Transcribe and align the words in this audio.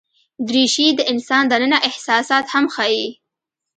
دریشي 0.47 0.87
د 0.95 0.99
انسان 1.11 1.43
دننه 1.51 1.77
احساسات 1.89 2.45
هم 2.53 2.65
ښيي. 2.75 3.05